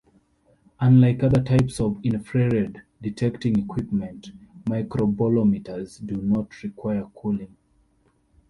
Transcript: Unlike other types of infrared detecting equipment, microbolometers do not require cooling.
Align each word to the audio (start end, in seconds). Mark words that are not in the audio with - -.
Unlike 0.79 1.21
other 1.25 1.43
types 1.43 1.79
of 1.79 2.03
infrared 2.03 2.81
detecting 3.03 3.59
equipment, 3.59 4.31
microbolometers 4.65 6.03
do 6.03 6.17
not 6.19 6.63
require 6.63 7.05
cooling. 7.15 7.55